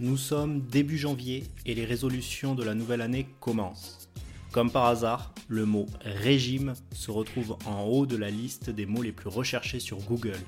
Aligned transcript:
Nous 0.00 0.16
sommes 0.16 0.60
début 0.60 0.96
janvier 0.96 1.42
et 1.66 1.74
les 1.74 1.84
résolutions 1.84 2.54
de 2.54 2.62
la 2.62 2.76
nouvelle 2.76 3.00
année 3.00 3.26
commencent. 3.40 4.08
Comme 4.52 4.70
par 4.70 4.84
hasard, 4.84 5.34
le 5.48 5.66
mot 5.66 5.86
régime 6.02 6.74
se 6.92 7.10
retrouve 7.10 7.56
en 7.66 7.82
haut 7.82 8.06
de 8.06 8.16
la 8.16 8.30
liste 8.30 8.70
des 8.70 8.86
mots 8.86 9.02
les 9.02 9.10
plus 9.10 9.28
recherchés 9.28 9.80
sur 9.80 9.98
Google. 10.02 10.38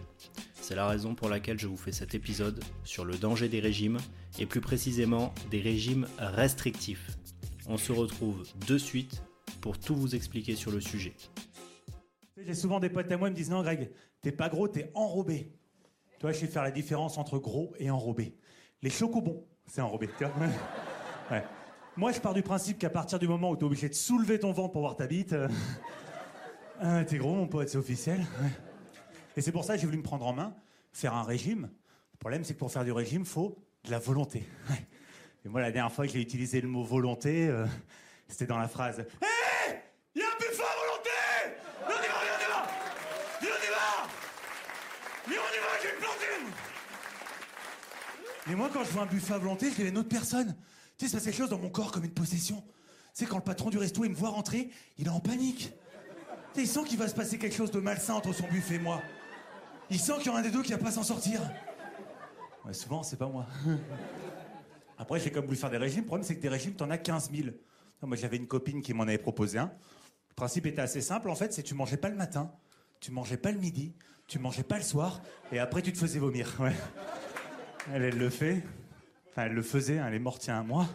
C'est 0.54 0.76
la 0.76 0.86
raison 0.86 1.16
pour 1.16 1.28
laquelle 1.28 1.58
je 1.58 1.66
vous 1.66 1.76
fais 1.76 1.90
cet 1.90 2.14
épisode 2.14 2.62
sur 2.84 3.04
le 3.04 3.16
danger 3.16 3.48
des 3.48 3.58
régimes 3.58 3.98
et 4.38 4.46
plus 4.46 4.60
précisément 4.60 5.34
des 5.50 5.60
régimes 5.60 6.06
restrictifs. 6.18 7.18
On 7.66 7.76
se 7.76 7.90
retrouve 7.90 8.46
de 8.68 8.78
suite 8.78 9.20
pour 9.60 9.80
tout 9.80 9.96
vous 9.96 10.14
expliquer 10.14 10.54
sur 10.54 10.70
le 10.70 10.80
sujet. 10.80 11.16
J'ai 12.36 12.54
souvent 12.54 12.78
des 12.78 12.88
potes 12.88 13.10
à 13.10 13.16
moi 13.16 13.26
qui 13.26 13.32
me 13.32 13.36
disent 13.36 13.50
non 13.50 13.62
Greg, 13.62 13.90
t'es 14.22 14.30
pas 14.30 14.48
gros, 14.48 14.68
t'es 14.68 14.92
enrobé. 14.94 15.50
Tu 16.20 16.22
vois, 16.22 16.30
je 16.30 16.38
sais 16.38 16.46
faire 16.46 16.62
la 16.62 16.70
différence 16.70 17.18
entre 17.18 17.38
gros 17.38 17.74
et 17.80 17.90
enrobé. 17.90 18.36
Les 18.82 18.90
chocobons, 18.90 19.44
c'est 19.66 19.82
enrobé. 19.82 20.08
Moi, 21.96 22.12
je 22.12 22.20
pars 22.20 22.32
du 22.32 22.42
principe 22.42 22.78
qu'à 22.78 22.88
partir 22.88 23.18
du 23.18 23.28
moment 23.28 23.50
où 23.50 23.56
tu 23.56 23.62
es 23.62 23.66
obligé 23.66 23.88
de 23.88 23.94
soulever 23.94 24.38
ton 24.38 24.52
ventre 24.52 24.72
pour 24.72 24.80
voir 24.80 24.96
ta 24.96 25.06
bite, 25.06 25.34
euh, 25.34 25.48
euh, 26.82 27.04
t'es 27.04 27.18
gros, 27.18 27.34
mon 27.34 27.46
pote, 27.46 27.68
c'est 27.68 27.76
officiel. 27.76 28.24
Et 29.36 29.42
c'est 29.42 29.52
pour 29.52 29.64
ça 29.64 29.74
que 29.74 29.80
j'ai 29.80 29.86
voulu 29.86 29.98
me 29.98 30.02
prendre 30.02 30.26
en 30.26 30.32
main, 30.32 30.54
faire 30.92 31.14
un 31.14 31.24
régime. 31.24 31.68
Le 32.12 32.18
problème, 32.18 32.42
c'est 32.42 32.54
que 32.54 32.58
pour 32.58 32.72
faire 32.72 32.84
du 32.84 32.92
régime, 32.92 33.26
faut 33.26 33.58
de 33.84 33.90
la 33.90 33.98
volonté. 33.98 34.46
Et 35.44 35.48
moi, 35.48 35.60
la 35.60 35.72
dernière 35.72 35.92
fois 35.92 36.06
que 36.06 36.12
j'ai 36.12 36.20
utilisé 36.20 36.60
le 36.60 36.68
mot 36.68 36.82
volonté, 36.82 37.48
euh, 37.48 37.66
c'était 38.28 38.46
dans 38.46 38.58
la 38.58 38.68
phrase 38.68 39.04
Il 40.14 40.22
y 40.22 40.24
a 40.24 40.26
un 40.26 40.38
buffet 40.38 40.62
à 40.62 40.76
volonté 40.80 41.10
Viens, 41.86 41.96
on 41.96 42.02
y 42.02 42.08
va, 42.08 42.18
viens, 42.22 42.34
on 42.36 42.40
y 42.40 42.48
va 42.48 42.66
Viens, 43.40 43.50
on 43.50 43.64
y 43.64 43.70
va 43.70 44.08
Viens, 45.28 45.40
on 45.40 45.54
y 45.54 45.60
va, 45.60 45.80
j'ai 45.82 45.90
une 45.90 45.98
plantine 45.98 46.54
Mais 48.50 48.56
moi, 48.56 48.68
quand 48.72 48.82
je 48.82 48.90
vois 48.90 49.02
un 49.02 49.06
buffet 49.06 49.34
à 49.34 49.38
volonté, 49.38 49.70
je 49.70 49.76
dirais 49.76 49.90
une 49.90 49.98
autre 49.98 50.08
personne. 50.08 50.56
Tu 50.98 51.06
sais, 51.06 51.12
ça 51.12 51.20
fait 51.20 51.26
quelque 51.26 51.38
chose 51.38 51.50
dans 51.50 51.58
mon 51.60 51.70
corps 51.70 51.92
comme 51.92 52.02
une 52.02 52.10
possession. 52.10 52.64
Tu 53.14 53.22
sais, 53.22 53.26
quand 53.26 53.36
le 53.36 53.44
patron 53.44 53.70
du 53.70 53.78
resto, 53.78 54.04
il 54.04 54.10
me 54.10 54.16
voit 54.16 54.30
rentrer, 54.30 54.70
il 54.98 55.06
est 55.06 55.10
en 55.10 55.20
panique. 55.20 55.72
Tu 56.52 56.56
sais, 56.56 56.62
il 56.62 56.66
sent 56.66 56.80
qu'il 56.88 56.98
va 56.98 57.06
se 57.06 57.14
passer 57.14 57.38
quelque 57.38 57.54
chose 57.54 57.70
de 57.70 57.78
malsain 57.78 58.14
entre 58.14 58.32
son 58.32 58.48
buffet 58.48 58.74
et 58.74 58.78
moi. 58.80 59.02
Il 59.88 60.00
sent 60.00 60.14
qu'il 60.18 60.26
y 60.26 60.28
en 60.30 60.34
a 60.34 60.40
un 60.40 60.42
des 60.42 60.50
deux 60.50 60.64
qui 60.64 60.72
va 60.72 60.78
pas 60.78 60.90
s'en 60.90 61.04
sortir. 61.04 61.40
Ouais, 62.64 62.72
souvent, 62.72 63.04
c'est 63.04 63.18
pas 63.18 63.28
moi. 63.28 63.46
Après, 64.98 65.20
j'ai 65.20 65.30
comme 65.30 65.44
voulu 65.44 65.56
faire 65.56 65.70
des 65.70 65.76
régimes. 65.76 66.00
Le 66.00 66.06
problème, 66.06 66.26
c'est 66.26 66.34
que 66.34 66.42
des 66.42 66.48
régimes, 66.48 66.74
t'en 66.74 66.90
as 66.90 66.98
15 66.98 67.30
000. 67.32 67.50
Moi, 68.02 68.16
j'avais 68.16 68.36
une 68.36 68.48
copine 68.48 68.82
qui 68.82 68.92
m'en 68.94 69.04
avait 69.04 69.18
proposé 69.18 69.58
un. 69.58 69.70
Le 70.28 70.34
principe 70.34 70.66
était 70.66 70.82
assez 70.82 71.02
simple, 71.02 71.30
en 71.30 71.36
fait, 71.36 71.52
c'est 71.52 71.62
tu 71.62 71.74
mangeais 71.74 71.98
pas 71.98 72.08
le 72.08 72.16
matin, 72.16 72.50
tu 72.98 73.12
mangeais 73.12 73.36
pas 73.36 73.52
le 73.52 73.58
midi, 73.58 73.94
tu 74.26 74.40
mangeais 74.40 74.64
pas 74.64 74.76
le 74.76 74.82
soir, 74.82 75.20
et 75.52 75.60
après, 75.60 75.82
tu 75.82 75.92
te 75.92 75.98
faisais 75.98 76.18
vomir. 76.18 76.56
Ouais. 76.60 76.74
Elle, 77.92 78.18
le 78.18 78.30
fait. 78.30 78.62
Enfin, 79.30 79.44
elle 79.46 79.52
le 79.52 79.62
faisait, 79.62 79.98
hein, 79.98 80.06
elle 80.08 80.14
est 80.14 80.18
morte 80.18 80.44
il 80.46 80.48
y 80.48 80.50
a 80.50 80.58
un 80.58 80.62
mois. 80.62 80.86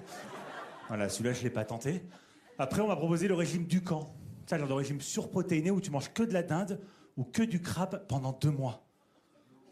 Voilà, 0.88 1.10
celui-là, 1.10 1.34
je 1.34 1.44
l'ai 1.44 1.50
pas 1.50 1.66
tenté. 1.66 2.04
Après, 2.60 2.82
on 2.82 2.88
m'a 2.88 2.96
proposé 2.96 3.28
le 3.28 3.34
régime 3.34 3.66
du 3.66 3.82
camp. 3.82 4.14
Ça, 4.46 4.58
genre 4.58 4.68
de 4.68 4.74
régime 4.74 5.02
surprotéiné 5.02 5.72
où 5.72 5.82
tu 5.82 5.90
manges 5.90 6.14
que 6.14 6.24
de 6.24 6.34
la 6.34 6.44
dinde 6.44 6.80
ou 7.18 7.24
que 7.24 7.42
du 7.42 7.62
crabe 7.62 8.06
pendant 8.08 8.32
deux 8.34 8.52
mois. 8.52 8.86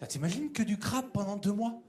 T'imagines 0.07 0.51
que 0.51 0.63
du 0.63 0.77
crabe 0.77 1.11
pendant 1.13 1.37
deux 1.37 1.53
mois? 1.53 1.81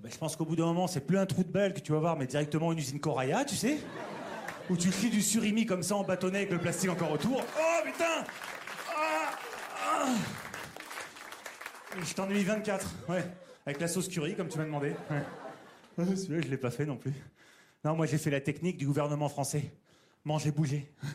Ben, 0.00 0.10
Je 0.10 0.18
pense 0.18 0.34
qu'au 0.34 0.44
bout 0.44 0.56
d'un 0.56 0.66
moment, 0.66 0.86
c'est 0.86 1.00
plus 1.00 1.18
un 1.18 1.26
trou 1.26 1.44
de 1.44 1.52
balle 1.52 1.72
que 1.72 1.80
tu 1.80 1.92
vas 1.92 1.98
voir, 1.98 2.16
mais 2.16 2.26
directement 2.26 2.72
une 2.72 2.78
usine 2.78 2.98
Coraya, 2.98 3.44
tu 3.44 3.54
sais? 3.54 3.78
Où 4.68 4.76
tu 4.76 4.90
cries 4.90 5.10
du 5.10 5.20
surimi 5.20 5.66
comme 5.66 5.82
ça 5.82 5.94
en 5.96 6.02
bâtonnet 6.02 6.38
avec 6.38 6.50
le 6.50 6.58
plastique 6.58 6.90
encore 6.90 7.12
autour. 7.12 7.44
Oh 7.58 7.84
putain 7.84 8.24
ah, 8.96 9.30
ah. 9.84 10.06
Je 12.02 12.14
t'en 12.14 12.28
ai 12.28 12.34
mis 12.34 12.44
24, 12.44 12.88
ouais. 13.08 13.24
Avec 13.66 13.80
la 13.80 13.88
sauce 13.88 14.08
curry, 14.08 14.34
comme 14.34 14.48
tu 14.48 14.58
m'as 14.58 14.64
demandé. 14.64 14.94
Celui-là, 15.96 16.40
je 16.40 16.48
l'ai 16.48 16.56
pas 16.56 16.70
fait 16.70 16.86
non 16.86 16.96
plus. 16.96 17.12
Non, 17.84 17.94
moi 17.94 18.06
j'ai 18.06 18.18
fait 18.18 18.30
la 18.30 18.40
technique 18.40 18.76
du 18.76 18.86
gouvernement 18.86 19.28
français. 19.28 19.72
Manger, 20.24 20.50
bouger. 20.50 20.92
tu 21.02 21.08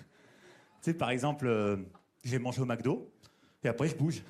sais, 0.81 0.93
par 0.93 1.09
exemple, 1.09 1.47
euh, 1.47 1.77
j'ai 2.23 2.39
mangé 2.39 2.61
au 2.61 2.65
McDo, 2.65 3.11
et 3.63 3.67
après 3.67 3.87
je 3.87 3.95
bouge. 3.95 4.23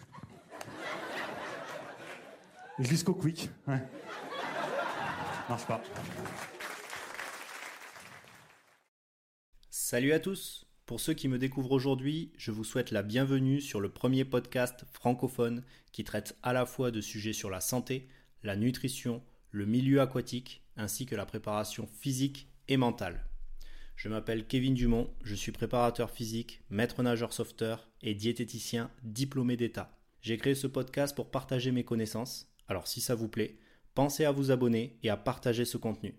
Jusqu'au 2.79 3.13
quick. 3.13 3.49
Ouais. 3.67 3.81
Marche 5.47 5.65
pas. 5.65 5.81
Salut 9.69 10.13
à 10.13 10.19
tous 10.19 10.64
Pour 10.85 10.99
ceux 10.99 11.15
qui 11.15 11.27
me 11.27 11.39
découvrent 11.39 11.71
aujourd'hui, 11.71 12.31
je 12.37 12.51
vous 12.51 12.63
souhaite 12.63 12.91
la 12.91 13.01
bienvenue 13.01 13.59
sur 13.59 13.81
le 13.81 13.89
premier 13.89 14.23
podcast 14.23 14.85
francophone 14.93 15.63
qui 15.91 16.03
traite 16.03 16.37
à 16.43 16.53
la 16.53 16.67
fois 16.67 16.91
de 16.91 17.01
sujets 17.01 17.33
sur 17.33 17.49
la 17.49 17.59
santé, 17.59 18.07
la 18.43 18.55
nutrition, 18.55 19.23
le 19.49 19.65
milieu 19.65 19.99
aquatique, 19.99 20.61
ainsi 20.77 21.07
que 21.07 21.15
la 21.15 21.25
préparation 21.25 21.87
physique 21.87 22.49
et 22.67 22.77
mentale. 22.77 23.25
Je 23.95 24.09
m'appelle 24.09 24.45
Kevin 24.45 24.75
Dumont, 24.75 25.09
je 25.23 25.33
suis 25.33 25.51
préparateur 25.51 26.11
physique, 26.11 26.61
maître 26.69 27.01
nageur 27.01 27.33
sauveteur 27.33 27.89
et 28.03 28.13
diététicien 28.13 28.91
diplômé 29.01 29.57
d'État. 29.57 29.97
J'ai 30.21 30.37
créé 30.37 30.53
ce 30.53 30.67
podcast 30.67 31.15
pour 31.15 31.31
partager 31.31 31.71
mes 31.71 31.83
connaissances, 31.83 32.53
alors 32.67 32.85
si 32.85 33.01
ça 33.01 33.15
vous 33.15 33.27
plaît, 33.27 33.57
pensez 33.95 34.23
à 34.23 34.31
vous 34.31 34.51
abonner 34.51 34.99
et 35.01 35.09
à 35.09 35.17
partager 35.17 35.65
ce 35.65 35.77
contenu. 35.77 36.13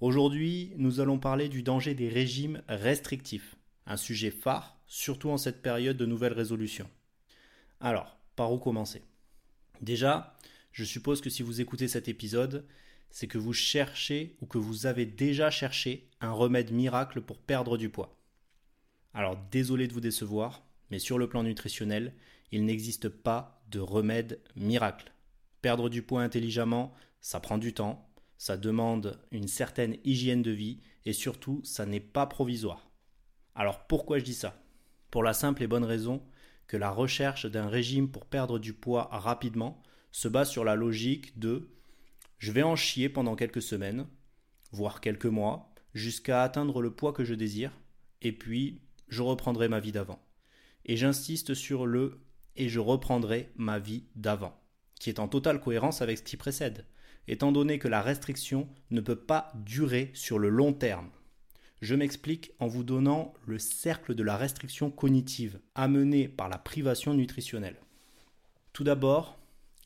Aujourd'hui, 0.00 0.74
nous 0.76 1.00
allons 1.00 1.18
parler 1.18 1.48
du 1.48 1.62
danger 1.62 1.94
des 1.94 2.10
régimes 2.10 2.62
restrictifs, 2.68 3.56
un 3.92 3.96
sujet 3.98 4.30
phare, 4.30 4.78
surtout 4.86 5.28
en 5.28 5.36
cette 5.36 5.60
période 5.60 5.98
de 5.98 6.06
nouvelles 6.06 6.32
résolutions. 6.32 6.88
Alors, 7.78 8.16
par 8.36 8.50
où 8.50 8.58
commencer? 8.58 9.02
Déjà, 9.82 10.38
je 10.72 10.84
suppose 10.84 11.20
que 11.20 11.28
si 11.28 11.42
vous 11.42 11.60
écoutez 11.60 11.88
cet 11.88 12.08
épisode, 12.08 12.64
c'est 13.10 13.26
que 13.26 13.36
vous 13.36 13.52
cherchez 13.52 14.34
ou 14.40 14.46
que 14.46 14.56
vous 14.56 14.86
avez 14.86 15.04
déjà 15.04 15.50
cherché 15.50 16.08
un 16.22 16.32
remède 16.32 16.72
miracle 16.72 17.20
pour 17.20 17.36
perdre 17.36 17.76
du 17.76 17.90
poids. 17.90 18.16
Alors 19.12 19.36
désolé 19.50 19.88
de 19.88 19.92
vous 19.92 20.00
décevoir, 20.00 20.64
mais 20.90 20.98
sur 20.98 21.18
le 21.18 21.28
plan 21.28 21.42
nutritionnel, 21.42 22.14
il 22.50 22.64
n'existe 22.64 23.10
pas 23.10 23.62
de 23.70 23.80
remède 23.80 24.40
miracle. 24.56 25.12
Perdre 25.60 25.90
du 25.90 26.02
poids 26.02 26.22
intelligemment, 26.22 26.94
ça 27.20 27.40
prend 27.40 27.58
du 27.58 27.74
temps, 27.74 28.08
ça 28.38 28.56
demande 28.56 29.20
une 29.32 29.48
certaine 29.48 29.98
hygiène 30.02 30.42
de 30.42 30.50
vie 30.50 30.80
et 31.04 31.12
surtout, 31.12 31.60
ça 31.62 31.84
n'est 31.84 32.00
pas 32.00 32.24
provisoire. 32.24 32.91
Alors 33.54 33.86
pourquoi 33.86 34.18
je 34.18 34.24
dis 34.24 34.34
ça? 34.34 34.62
Pour 35.10 35.22
la 35.22 35.34
simple 35.34 35.62
et 35.62 35.66
bonne 35.66 35.84
raison 35.84 36.22
que 36.66 36.76
la 36.76 36.90
recherche 36.90 37.46
d'un 37.46 37.68
régime 37.68 38.10
pour 38.10 38.24
perdre 38.24 38.58
du 38.58 38.72
poids 38.72 39.08
rapidement 39.12 39.82
se 40.10 40.28
base 40.28 40.50
sur 40.50 40.64
la 40.64 40.74
logique 40.74 41.38
de 41.38 41.68
je 42.38 42.50
vais 42.50 42.62
en 42.62 42.76
chier 42.76 43.08
pendant 43.08 43.36
quelques 43.36 43.62
semaines, 43.62 44.06
voire 44.72 45.00
quelques 45.00 45.26
mois, 45.26 45.72
jusqu'à 45.94 46.42
atteindre 46.42 46.82
le 46.82 46.92
poids 46.92 47.12
que 47.12 47.24
je 47.24 47.34
désire, 47.34 47.70
et 48.20 48.32
puis 48.32 48.80
je 49.08 49.22
reprendrai 49.22 49.68
ma 49.68 49.80
vie 49.80 49.92
d'avant. 49.92 50.20
Et 50.84 50.96
j'insiste 50.96 51.54
sur 51.54 51.86
le 51.86 52.20
et 52.56 52.68
je 52.68 52.80
reprendrai 52.80 53.52
ma 53.56 53.78
vie 53.78 54.06
d'avant, 54.16 54.60
qui 54.98 55.08
est 55.08 55.20
en 55.20 55.28
totale 55.28 55.60
cohérence 55.60 56.02
avec 56.02 56.18
ce 56.18 56.22
qui 56.22 56.36
précède, 56.36 56.86
étant 57.28 57.52
donné 57.52 57.78
que 57.78 57.88
la 57.88 58.02
restriction 58.02 58.68
ne 58.90 59.00
peut 59.00 59.24
pas 59.24 59.52
durer 59.54 60.10
sur 60.14 60.38
le 60.38 60.48
long 60.48 60.72
terme. 60.72 61.10
Je 61.82 61.96
m'explique 61.96 62.52
en 62.60 62.68
vous 62.68 62.84
donnant 62.84 63.34
le 63.44 63.58
cercle 63.58 64.14
de 64.14 64.22
la 64.22 64.36
restriction 64.36 64.92
cognitive 64.92 65.58
amené 65.74 66.28
par 66.28 66.48
la 66.48 66.56
privation 66.56 67.12
nutritionnelle. 67.12 67.80
Tout 68.72 68.84
d'abord, 68.84 69.36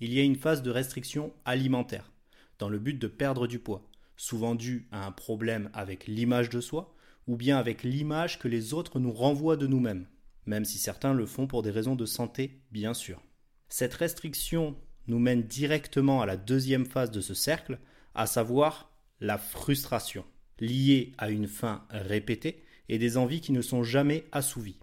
il 0.00 0.12
y 0.12 0.20
a 0.20 0.22
une 0.22 0.36
phase 0.36 0.62
de 0.62 0.70
restriction 0.70 1.32
alimentaire, 1.46 2.12
dans 2.58 2.68
le 2.68 2.78
but 2.78 2.98
de 2.98 3.06
perdre 3.06 3.46
du 3.46 3.58
poids, 3.58 3.88
souvent 4.18 4.54
dû 4.54 4.86
à 4.92 5.06
un 5.06 5.10
problème 5.10 5.70
avec 5.72 6.06
l'image 6.06 6.50
de 6.50 6.60
soi, 6.60 6.94
ou 7.26 7.36
bien 7.36 7.56
avec 7.56 7.82
l'image 7.82 8.38
que 8.38 8.46
les 8.46 8.74
autres 8.74 9.00
nous 9.00 9.12
renvoient 9.12 9.56
de 9.56 9.66
nous-mêmes, 9.66 10.06
même 10.44 10.66
si 10.66 10.76
certains 10.76 11.14
le 11.14 11.24
font 11.24 11.46
pour 11.46 11.62
des 11.62 11.70
raisons 11.70 11.96
de 11.96 12.04
santé, 12.04 12.60
bien 12.72 12.92
sûr. 12.92 13.22
Cette 13.70 13.94
restriction 13.94 14.76
nous 15.06 15.18
mène 15.18 15.44
directement 15.44 16.20
à 16.20 16.26
la 16.26 16.36
deuxième 16.36 16.84
phase 16.84 17.10
de 17.10 17.22
ce 17.22 17.32
cercle, 17.32 17.78
à 18.14 18.26
savoir 18.26 18.92
la 19.18 19.38
frustration, 19.38 20.26
liée 20.58 21.12
à 21.18 21.30
une 21.30 21.46
faim 21.46 21.84
répétée 21.90 22.62
et 22.88 22.98
des 22.98 23.16
envies 23.16 23.40
qui 23.40 23.52
ne 23.52 23.62
sont 23.62 23.82
jamais 23.82 24.24
assouvies. 24.32 24.78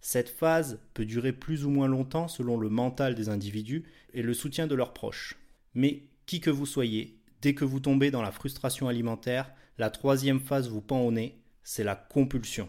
Cette 0.00 0.30
phase 0.30 0.80
peut 0.94 1.04
durer 1.04 1.32
plus 1.32 1.64
ou 1.64 1.70
moins 1.70 1.88
longtemps 1.88 2.28
selon 2.28 2.56
le 2.56 2.70
mental 2.70 3.14
des 3.14 3.28
individus 3.28 3.84
et 4.14 4.22
le 4.22 4.32
soutien 4.32 4.66
de 4.66 4.74
leurs 4.74 4.94
proches. 4.94 5.38
Mais 5.74 6.04
qui 6.26 6.40
que 6.40 6.50
vous 6.50 6.66
soyez, 6.66 7.18
dès 7.42 7.54
que 7.54 7.64
vous 7.64 7.80
tombez 7.80 8.10
dans 8.10 8.22
la 8.22 8.32
frustration 8.32 8.88
alimentaire, 8.88 9.52
la 9.78 9.90
troisième 9.90 10.40
phase 10.40 10.68
vous 10.68 10.80
pend 10.80 11.00
au 11.00 11.12
nez, 11.12 11.42
c'est 11.62 11.84
la 11.84 11.96
compulsion. 11.96 12.68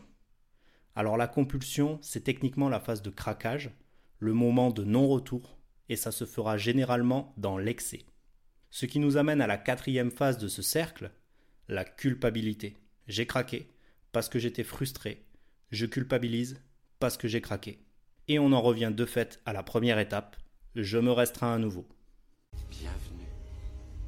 Alors 0.95 1.15
la 1.15 1.27
compulsion, 1.27 1.99
c'est 2.01 2.23
techniquement 2.23 2.69
la 2.69 2.79
phase 2.79 3.01
de 3.01 3.09
craquage, 3.09 3.71
le 4.19 4.33
moment 4.33 4.71
de 4.71 4.83
non-retour, 4.83 5.57
et 5.89 5.95
ça 5.95 6.11
se 6.11 6.25
fera 6.25 6.57
généralement 6.57 7.33
dans 7.37 7.57
l'excès. 7.57 8.05
Ce 8.69 8.85
qui 8.85 8.99
nous 8.99 9.17
amène 9.17 9.41
à 9.41 9.47
la 9.47 9.57
quatrième 9.57 10.11
phase 10.11 10.37
de 10.37 10.47
ce 10.47 10.61
cercle, 10.61 11.11
la 11.71 11.85
culpabilité. 11.85 12.75
J'ai 13.07 13.25
craqué 13.25 13.69
parce 14.11 14.27
que 14.27 14.39
j'étais 14.39 14.65
frustré. 14.65 15.23
Je 15.71 15.85
culpabilise 15.85 16.59
parce 16.99 17.15
que 17.15 17.29
j'ai 17.29 17.39
craqué. 17.39 17.79
Et 18.27 18.39
on 18.39 18.51
en 18.51 18.61
revient 18.61 18.91
de 18.93 19.05
fait 19.05 19.39
à 19.45 19.53
la 19.53 19.63
première 19.63 19.97
étape, 19.97 20.35
je 20.75 20.97
me 20.97 21.13
restreins 21.13 21.53
à 21.53 21.57
nouveau. 21.57 21.87
Bienvenue 22.69 23.29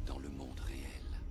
dans 0.06 0.20
le 0.20 0.28
monde 0.28 0.60
réel. 0.60 1.22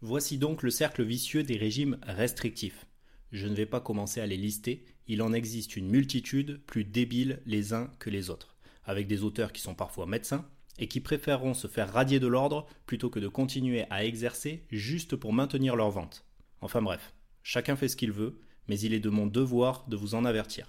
Voici 0.00 0.38
donc 0.38 0.62
le 0.62 0.70
cercle 0.70 1.02
vicieux 1.02 1.42
des 1.42 1.56
régimes 1.56 1.98
restrictifs. 2.04 2.86
Je 3.32 3.48
ne 3.48 3.54
vais 3.54 3.66
pas 3.66 3.80
commencer 3.80 4.20
à 4.20 4.26
les 4.26 4.36
lister, 4.36 4.84
il 5.08 5.22
en 5.22 5.32
existe 5.32 5.74
une 5.74 5.90
multitude, 5.90 6.60
plus 6.66 6.84
débiles 6.84 7.42
les 7.46 7.72
uns 7.72 7.90
que 7.98 8.10
les 8.10 8.30
autres, 8.30 8.56
avec 8.84 9.08
des 9.08 9.24
auteurs 9.24 9.52
qui 9.52 9.60
sont 9.60 9.74
parfois 9.74 10.06
médecins 10.06 10.48
et 10.78 10.88
qui 10.88 11.00
préféreront 11.00 11.54
se 11.54 11.66
faire 11.66 11.92
radier 11.92 12.20
de 12.20 12.26
l'ordre 12.26 12.66
plutôt 12.86 13.10
que 13.10 13.20
de 13.20 13.28
continuer 13.28 13.86
à 13.90 14.04
exercer 14.04 14.64
juste 14.70 15.16
pour 15.16 15.32
maintenir 15.32 15.76
leur 15.76 15.90
vente. 15.90 16.24
Enfin 16.60 16.82
bref, 16.82 17.14
chacun 17.42 17.76
fait 17.76 17.88
ce 17.88 17.96
qu'il 17.96 18.12
veut, 18.12 18.40
mais 18.68 18.78
il 18.80 18.94
est 18.94 19.00
de 19.00 19.10
mon 19.10 19.26
devoir 19.26 19.86
de 19.88 19.96
vous 19.96 20.14
en 20.14 20.24
avertir. 20.24 20.66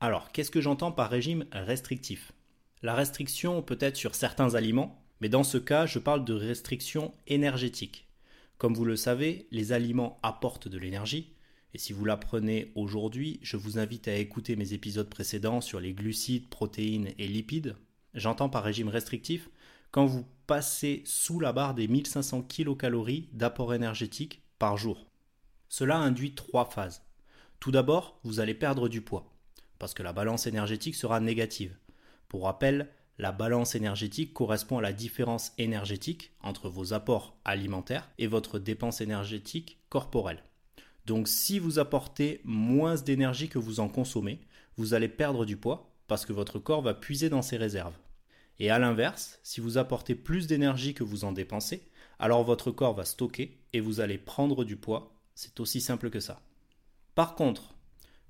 Alors, 0.00 0.32
qu'est-ce 0.32 0.50
que 0.50 0.60
j'entends 0.60 0.92
par 0.92 1.10
régime 1.10 1.44
restrictif? 1.52 2.32
La 2.82 2.94
restriction 2.94 3.62
peut 3.62 3.78
être 3.80 3.96
sur 3.96 4.14
certains 4.14 4.54
aliments, 4.54 5.04
mais 5.20 5.28
dans 5.28 5.44
ce 5.44 5.58
cas, 5.58 5.86
je 5.86 6.00
parle 6.00 6.24
de 6.24 6.32
restriction 6.32 7.14
énergétique. 7.28 8.08
Comme 8.58 8.74
vous 8.74 8.84
le 8.84 8.96
savez, 8.96 9.46
les 9.52 9.72
aliments 9.72 10.18
apportent 10.22 10.66
de 10.66 10.78
l'énergie, 10.78 11.34
et 11.74 11.78
si 11.78 11.92
vous 11.92 12.04
l'apprenez 12.04 12.72
aujourd'hui, 12.74 13.38
je 13.42 13.56
vous 13.56 13.78
invite 13.78 14.08
à 14.08 14.16
écouter 14.16 14.56
mes 14.56 14.72
épisodes 14.72 15.08
précédents 15.08 15.60
sur 15.60 15.80
les 15.80 15.94
glucides, 15.94 16.48
protéines 16.48 17.12
et 17.18 17.28
lipides. 17.28 17.76
J'entends 18.14 18.48
par 18.48 18.62
régime 18.62 18.88
restrictif 18.88 19.48
quand 19.90 20.06
vous 20.06 20.26
passez 20.46 21.02
sous 21.06 21.40
la 21.40 21.52
barre 21.52 21.74
des 21.74 21.88
1500 21.88 22.42
kcal 22.42 22.94
d'apport 23.32 23.74
énergétique 23.74 24.42
par 24.58 24.76
jour. 24.76 25.06
Cela 25.68 25.96
induit 25.98 26.34
trois 26.34 26.66
phases. 26.66 27.02
Tout 27.60 27.70
d'abord, 27.70 28.18
vous 28.24 28.40
allez 28.40 28.54
perdre 28.54 28.88
du 28.88 29.00
poids, 29.00 29.32
parce 29.78 29.94
que 29.94 30.02
la 30.02 30.12
balance 30.12 30.46
énergétique 30.46 30.96
sera 30.96 31.20
négative. 31.20 31.76
Pour 32.28 32.44
rappel, 32.44 32.88
la 33.18 33.32
balance 33.32 33.74
énergétique 33.74 34.32
correspond 34.32 34.78
à 34.78 34.82
la 34.82 34.92
différence 34.92 35.52
énergétique 35.58 36.32
entre 36.40 36.68
vos 36.68 36.92
apports 36.92 37.36
alimentaires 37.44 38.10
et 38.18 38.26
votre 38.26 38.58
dépense 38.58 39.00
énergétique 39.00 39.78
corporelle. 39.88 40.42
Donc 41.06 41.28
si 41.28 41.58
vous 41.58 41.78
apportez 41.78 42.40
moins 42.44 42.96
d'énergie 42.96 43.48
que 43.48 43.58
vous 43.58 43.80
en 43.80 43.88
consommez, 43.88 44.40
vous 44.76 44.94
allez 44.94 45.08
perdre 45.08 45.44
du 45.44 45.56
poids 45.56 45.91
parce 46.12 46.26
que 46.26 46.34
votre 46.34 46.58
corps 46.58 46.82
va 46.82 46.92
puiser 46.92 47.30
dans 47.30 47.40
ses 47.40 47.56
réserves. 47.56 47.96
Et 48.58 48.68
à 48.68 48.78
l'inverse, 48.78 49.40
si 49.42 49.62
vous 49.62 49.78
apportez 49.78 50.14
plus 50.14 50.46
d'énergie 50.46 50.92
que 50.92 51.04
vous 51.04 51.24
en 51.24 51.32
dépensez, 51.32 51.88
alors 52.18 52.44
votre 52.44 52.70
corps 52.70 52.92
va 52.92 53.06
stocker 53.06 53.58
et 53.72 53.80
vous 53.80 54.00
allez 54.00 54.18
prendre 54.18 54.62
du 54.62 54.76
poids. 54.76 55.18
C'est 55.34 55.58
aussi 55.58 55.80
simple 55.80 56.10
que 56.10 56.20
ça. 56.20 56.42
Par 57.14 57.34
contre, 57.34 57.74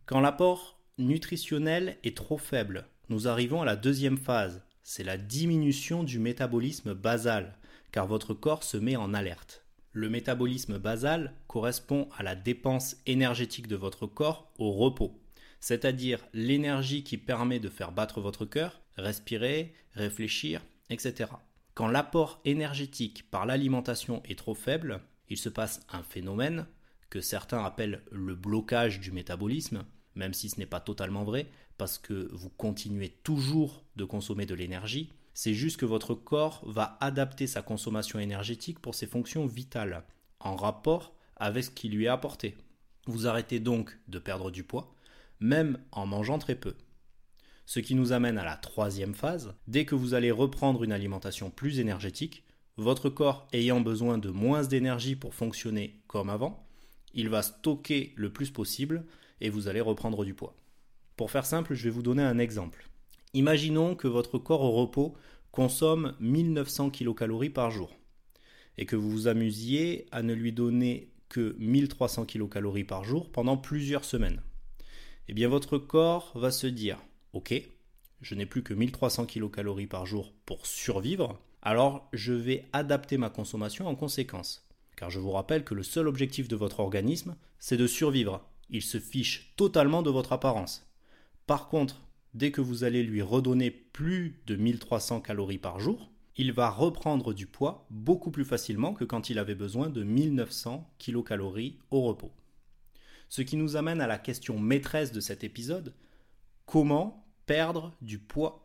quand 0.07 0.21
l'apport 0.21 0.79
nutritionnel 0.97 1.99
est 2.05 2.17
trop 2.17 2.39
faible, 2.39 2.87
nous 3.09 3.27
arrivons 3.27 3.63
à 3.63 3.67
la 3.67 3.75
deuxième 3.75 4.17
phase, 4.17 4.63
c'est 4.85 5.03
la 5.03 5.17
diminution 5.17 6.05
du 6.05 6.21
métabolisme 6.21 6.95
basal, 6.95 7.59
car 7.91 8.07
votre 8.07 8.33
corps 8.33 8.63
se 8.63 8.77
met 8.77 8.95
en 8.95 9.13
alerte. 9.13 9.65
Le 9.91 10.09
métabolisme 10.09 10.79
basal 10.79 11.35
correspond 11.49 12.09
à 12.17 12.23
la 12.23 12.37
dépense 12.37 12.99
énergétique 13.07 13.67
de 13.67 13.75
votre 13.75 14.07
corps 14.07 14.53
au 14.57 14.71
repos, 14.71 15.21
c'est-à-dire 15.63 16.19
l'énergie 16.35 17.05
qui 17.05 17.17
permet 17.17 17.61
de 17.61 17.69
faire 17.69 17.93
battre 17.93 18.21
votre 18.21 18.45
cœur, 18.45 18.83
respirer, 18.97 19.73
réfléchir, 19.95 20.61
etc. 20.91 21.31
Quand 21.75 21.87
l'apport 21.87 22.41
énergétique 22.45 23.31
par 23.31 23.47
l'alimentation 23.47 24.23
est 24.25 24.39
trop 24.39 24.57
faible, 24.57 25.01
il 25.29 25.39
se 25.39 25.49
passe 25.49 25.81
un 25.89 26.03
phénomène 26.03 26.67
que 27.11 27.21
certains 27.21 27.65
appellent 27.65 28.03
le 28.11 28.35
blocage 28.35 28.99
du 28.99 29.13
métabolisme, 29.13 29.85
même 30.17 30.35
si 30.35 30.51
ce 30.51 30.59
n'est 30.59 30.67
pas 30.67 30.81
totalement 30.81 31.23
vrai, 31.23 31.47
parce 31.79 31.97
que 31.97 32.29
vous 32.33 32.51
continuez 32.51 33.11
toujours 33.23 33.85
de 33.95 34.05
consommer 34.05 34.47
de 34.47 34.57
l'énergie, 34.57 35.13
c'est 35.33 35.55
juste 35.55 35.79
que 35.79 35.87
votre 35.87 36.15
corps 36.15 36.61
va 36.67 36.99
adapter 37.01 37.47
sa 37.47 37.63
consommation 37.63 38.19
énergétique 38.19 38.81
pour 38.81 38.97
ses 38.97 39.07
fonctions 39.07 39.47
vitales, 39.47 40.05
en 40.41 40.57
rapport 40.57 41.15
avec 41.37 41.65
ce 41.65 41.71
qui 41.71 41.89
lui 41.89 42.07
est 42.07 42.09
apporté. 42.09 42.57
Vous 43.07 43.29
arrêtez 43.29 43.61
donc 43.61 43.97
de 44.09 44.19
perdre 44.19 44.51
du 44.51 44.65
poids, 44.65 44.93
même 45.43 45.79
en 45.91 46.07
mangeant 46.07 46.39
très 46.39 46.55
peu. 46.55 46.75
Ce 47.67 47.81
qui 47.81 47.95
nous 47.95 48.13
amène 48.13 48.39
à 48.39 48.45
la 48.45 48.57
troisième 48.57 49.15
phase, 49.15 49.55
dès 49.67 49.85
que 49.85 49.95
vous 49.95 50.15
allez 50.15 50.31
reprendre 50.31 50.85
une 50.85 50.93
alimentation 50.93 51.51
plus 51.51 51.81
énergétique, 51.81 52.45
votre 52.77 53.11
corps 53.11 53.47
ayant 53.53 53.81
besoin 53.81 54.19
de 54.19 54.31
moins 54.31 54.63
d'énergie 54.63 55.17
pour 55.17 55.35
fonctionner 55.35 56.01
comme 56.07 56.31
avant, 56.31 56.67
il 57.15 57.29
va 57.29 57.43
stocker 57.43 58.13
le 58.17 58.33
plus 58.33 58.51
possible 58.51 59.05
et 59.41 59.51
vous 59.51 59.69
allez 59.69 59.81
reprendre 59.81 60.25
du 60.25 60.35
poids. 60.35 60.57
Pour 61.17 61.31
faire 61.31 61.45
simple, 61.47 61.75
je 61.75 61.85
vais 61.85 61.91
vous 61.91 62.03
donner 62.03 62.23
un 62.23 62.39
exemple. 62.39 62.89
Imaginons 63.35 63.95
que 63.95 64.09
votre 64.09 64.39
corps 64.39 64.63
au 64.63 64.73
repos 64.73 65.15
consomme 65.51 66.15
1900 66.21 66.91
kcal 66.91 67.51
par 67.53 67.71
jour 67.71 67.95
et 68.79 68.87
que 68.87 68.97
vous 68.97 69.11
vous 69.11 69.29
amusiez 69.29 70.07
à 70.13 70.23
ne 70.23 70.33
lui 70.33 70.53
donner 70.53 71.13
que 71.29 71.55
1300 71.59 72.27
kcal 72.27 72.87
par 72.87 73.05
jour 73.05 73.31
pendant 73.31 73.57
plusieurs 73.57 74.05
semaines. 74.05 74.41
Eh 75.29 75.35
bien 75.35 75.49
votre 75.49 75.79
corps 75.79 76.33
va 76.35 76.51
se 76.51 76.67
dire 76.67 76.99
OK, 77.33 77.55
je 78.21 78.35
n'ai 78.35 78.47
plus 78.47 78.63
que 78.63 78.75
1300 78.75 79.27
kcal 79.27 79.89
par 79.89 80.07
jour 80.07 80.33
pour 80.47 80.67
survivre, 80.67 81.41
alors 81.63 82.09
je 82.13 82.33
vais 82.33 82.69
adapter 82.73 83.19
ma 83.19 83.31
consommation 83.31 83.87
en 83.87 83.95
conséquence. 83.95 84.67
Car 84.97 85.11
je 85.11 85.21
vous 85.21 85.31
rappelle 85.31 85.65
que 85.65 85.75
le 85.75 85.83
seul 85.83 86.09
objectif 86.09 86.49
de 86.49 86.57
votre 86.57 86.81
organisme, 86.81 87.37
c'est 87.59 87.77
de 87.77 87.87
survivre 87.87 88.45
il 88.73 88.83
se 88.83 88.99
fiche 88.99 89.53
totalement 89.57 90.03
de 90.03 90.11
votre 90.11 90.33
apparence. 90.33 90.91
Par 91.47 91.69
contre, 91.69 92.03
dès 92.35 92.51
que 92.51 92.63
vous 92.63 92.85
allez 92.85 93.03
lui 93.03 93.23
redonner 93.23 93.71
plus 93.71 94.41
de 94.47 94.57
1300 94.57 95.21
calories 95.21 95.59
par 95.59 95.79
jour, 95.79 96.11
il 96.37 96.53
va 96.53 96.71
reprendre 96.71 97.35
du 97.35 97.47
poids 97.47 97.87
beaucoup 97.91 98.31
plus 98.31 98.47
facilement 98.47 98.95
que 98.95 99.05
quand 99.05 99.29
il 99.29 99.39
avait 99.39 99.55
besoin 99.55 99.91
de 99.91 100.03
1900 100.03 100.91
kilocalories 100.99 101.79
au 101.91 102.03
repos. 102.03 102.33
Ce 103.33 103.41
qui 103.41 103.57
nous 103.57 103.77
amène 103.77 104.03
à 104.03 104.07
la 104.07 104.19
question 104.19 104.59
maîtresse 104.59 105.11
de 105.11 105.21
cet 105.21 105.43
épisode, 105.43 105.95
comment 106.67 107.27
perdre 107.47 107.97
du 108.03 108.19
poids? 108.19 108.63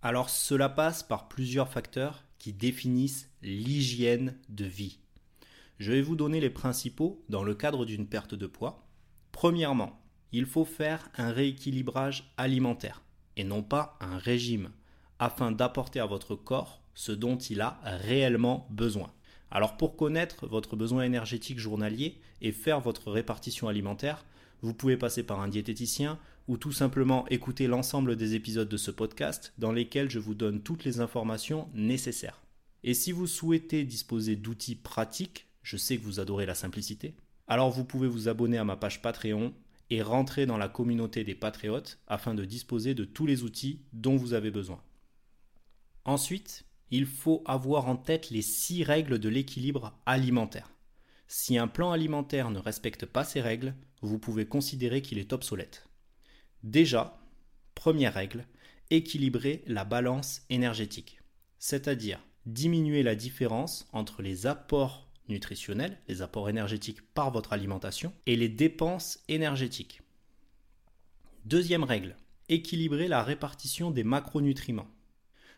Alors 0.00 0.30
cela 0.30 0.70
passe 0.70 1.02
par 1.02 1.28
plusieurs 1.28 1.68
facteurs 1.68 2.24
qui 2.38 2.54
définissent 2.54 3.28
l'hygiène 3.42 4.38
de 4.48 4.64
vie. 4.64 5.00
Je 5.78 5.92
vais 5.92 6.00
vous 6.00 6.16
donner 6.16 6.40
les 6.40 6.48
principaux 6.48 7.26
dans 7.28 7.44
le 7.44 7.54
cadre 7.54 7.84
d'une 7.84 8.06
perte 8.06 8.34
de 8.34 8.46
poids 8.46 8.88
Premièrement, 9.32 10.00
il 10.32 10.46
faut 10.46 10.64
faire 10.64 11.10
un 11.18 11.30
rééquilibrage 11.30 12.32
alimentaire 12.38 13.02
et 13.36 13.44
non 13.44 13.62
pas 13.62 13.98
un 14.00 14.16
régime 14.16 14.70
afin 15.18 15.52
d'apporter 15.52 16.00
à 16.00 16.06
votre 16.06 16.36
corps 16.36 16.80
ce 16.94 17.12
dont 17.12 17.36
il 17.36 17.60
a 17.60 17.78
réellement 17.84 18.66
besoin. 18.70 19.12
Alors 19.50 19.76
pour 19.76 19.96
connaître 19.96 20.46
votre 20.46 20.76
besoin 20.76 21.04
énergétique 21.04 21.58
journalier 21.58 22.18
et 22.40 22.52
faire 22.52 22.80
votre 22.80 23.10
répartition 23.10 23.68
alimentaire, 23.68 24.24
vous 24.62 24.74
pouvez 24.74 24.96
passer 24.96 25.22
par 25.22 25.40
un 25.40 25.48
diététicien 25.48 26.18
ou 26.48 26.56
tout 26.56 26.72
simplement 26.72 27.26
écouter 27.28 27.66
l'ensemble 27.66 28.16
des 28.16 28.34
épisodes 28.34 28.68
de 28.68 28.76
ce 28.76 28.90
podcast 28.90 29.52
dans 29.58 29.72
lesquels 29.72 30.10
je 30.10 30.18
vous 30.18 30.34
donne 30.34 30.60
toutes 30.60 30.84
les 30.84 31.00
informations 31.00 31.68
nécessaires. 31.74 32.40
Et 32.84 32.94
si 32.94 33.12
vous 33.12 33.26
souhaitez 33.26 33.84
disposer 33.84 34.36
d'outils 34.36 34.76
pratiques, 34.76 35.46
je 35.62 35.76
sais 35.76 35.96
que 35.96 36.04
vous 36.04 36.20
adorez 36.20 36.46
la 36.46 36.54
simplicité, 36.54 37.14
alors 37.48 37.70
vous 37.70 37.84
pouvez 37.84 38.08
vous 38.08 38.28
abonner 38.28 38.58
à 38.58 38.64
ma 38.64 38.76
page 38.76 39.02
Patreon 39.02 39.52
et 39.90 40.02
rentrer 40.02 40.46
dans 40.46 40.58
la 40.58 40.68
communauté 40.68 41.24
des 41.24 41.34
patriotes 41.34 41.98
afin 42.06 42.34
de 42.34 42.44
disposer 42.44 42.94
de 42.94 43.04
tous 43.04 43.26
les 43.26 43.42
outils 43.42 43.80
dont 43.92 44.16
vous 44.16 44.34
avez 44.34 44.50
besoin. 44.50 44.80
Ensuite, 46.04 46.64
il 46.90 47.06
faut 47.06 47.42
avoir 47.46 47.88
en 47.88 47.96
tête 47.96 48.30
les 48.30 48.42
six 48.42 48.84
règles 48.84 49.18
de 49.18 49.28
l'équilibre 49.28 49.98
alimentaire. 50.06 50.70
Si 51.28 51.58
un 51.58 51.68
plan 51.68 51.90
alimentaire 51.90 52.50
ne 52.50 52.58
respecte 52.58 53.06
pas 53.06 53.24
ces 53.24 53.40
règles, 53.40 53.74
vous 54.02 54.18
pouvez 54.18 54.46
considérer 54.46 55.02
qu'il 55.02 55.18
est 55.18 55.32
obsolète. 55.32 55.88
Déjà, 56.62 57.18
première 57.74 58.14
règle, 58.14 58.46
équilibrer 58.90 59.62
la 59.66 59.84
balance 59.84 60.42
énergétique, 60.50 61.20
c'est-à-dire 61.58 62.20
diminuer 62.46 63.02
la 63.02 63.16
différence 63.16 63.88
entre 63.92 64.22
les 64.22 64.46
apports 64.46 65.10
nutritionnels, 65.28 65.98
les 66.06 66.22
apports 66.22 66.48
énergétiques 66.48 67.02
par 67.12 67.32
votre 67.32 67.52
alimentation, 67.52 68.12
et 68.26 68.36
les 68.36 68.48
dépenses 68.48 69.18
énergétiques. 69.28 70.02
Deuxième 71.44 71.84
règle, 71.84 72.16
équilibrer 72.48 73.08
la 73.08 73.24
répartition 73.24 73.90
des 73.90 74.04
macronutriments. 74.04 74.88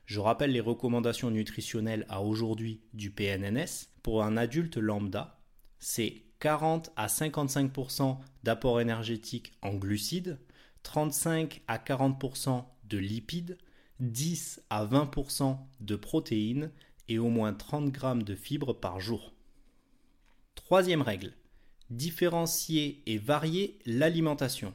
Je 0.08 0.20
rappelle 0.20 0.52
les 0.52 0.60
recommandations 0.60 1.30
nutritionnelles 1.30 2.06
à 2.08 2.22
aujourd'hui 2.22 2.80
du 2.94 3.10
PNNS. 3.10 3.90
Pour 4.02 4.24
un 4.24 4.38
adulte 4.38 4.78
lambda, 4.78 5.38
c'est 5.80 6.22
40 6.38 6.90
à 6.96 7.08
55% 7.08 8.16
d'apport 8.42 8.80
énergétique 8.80 9.52
en 9.60 9.74
glucides, 9.74 10.38
35 10.82 11.60
à 11.68 11.76
40% 11.76 12.64
de 12.88 12.96
lipides, 12.96 13.58
10 14.00 14.62
à 14.70 14.86
20% 14.86 15.58
de 15.80 15.96
protéines 15.96 16.70
et 17.08 17.18
au 17.18 17.28
moins 17.28 17.52
30 17.52 17.94
g 17.94 18.24
de 18.24 18.34
fibres 18.34 18.72
par 18.72 19.00
jour. 19.00 19.34
Troisième 20.54 21.02
règle, 21.02 21.34
différencier 21.90 23.02
et 23.04 23.18
varier 23.18 23.78
l'alimentation. 23.84 24.72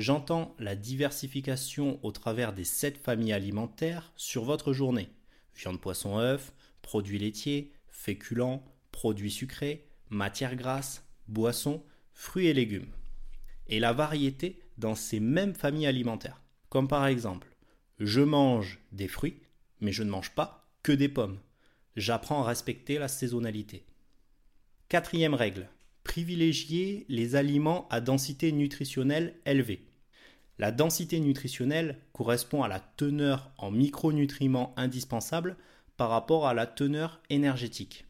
J'entends 0.00 0.54
la 0.58 0.76
diversification 0.76 2.00
au 2.02 2.10
travers 2.10 2.54
des 2.54 2.64
sept 2.64 2.96
familles 2.96 3.34
alimentaires 3.34 4.14
sur 4.16 4.44
votre 4.44 4.72
journée. 4.72 5.10
Viande, 5.54 5.78
poisson, 5.78 6.18
œufs, 6.18 6.54
produits 6.80 7.18
laitiers, 7.18 7.74
féculents, 7.90 8.64
produits 8.92 9.30
sucrés, 9.30 9.90
matières 10.08 10.56
grasses, 10.56 11.04
boissons, 11.28 11.84
fruits 12.14 12.46
et 12.46 12.54
légumes. 12.54 12.90
Et 13.66 13.78
la 13.78 13.92
variété 13.92 14.62
dans 14.78 14.94
ces 14.94 15.20
mêmes 15.20 15.54
familles 15.54 15.88
alimentaires. 15.88 16.40
Comme 16.70 16.88
par 16.88 17.06
exemple, 17.06 17.54
je 17.98 18.22
mange 18.22 18.78
des 18.92 19.06
fruits, 19.06 19.42
mais 19.82 19.92
je 19.92 20.02
ne 20.02 20.10
mange 20.10 20.34
pas 20.34 20.66
que 20.82 20.92
des 20.92 21.10
pommes. 21.10 21.40
J'apprends 21.96 22.42
à 22.42 22.46
respecter 22.46 22.98
la 22.98 23.08
saisonnalité. 23.08 23.84
Quatrième 24.88 25.34
règle, 25.34 25.68
privilégier 26.04 27.04
les 27.10 27.36
aliments 27.36 27.86
à 27.90 28.00
densité 28.00 28.50
nutritionnelle 28.50 29.34
élevée. 29.44 29.89
La 30.60 30.72
densité 30.72 31.20
nutritionnelle 31.20 31.96
correspond 32.12 32.62
à 32.62 32.68
la 32.68 32.80
teneur 32.80 33.50
en 33.56 33.70
micronutriments 33.70 34.74
indispensables 34.76 35.56
par 35.96 36.10
rapport 36.10 36.46
à 36.46 36.52
la 36.52 36.66
teneur 36.66 37.22
énergétique. 37.30 38.04